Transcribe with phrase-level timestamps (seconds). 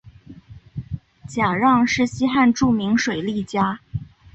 [1.27, 3.81] 贾让是西汉著名水利家。